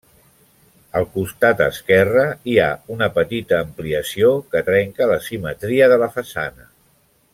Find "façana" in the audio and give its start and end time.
6.17-6.67